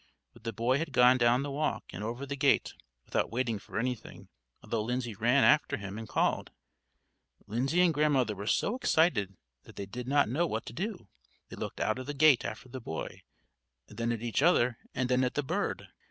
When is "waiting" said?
3.31-3.59